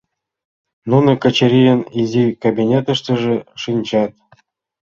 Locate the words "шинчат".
3.61-4.11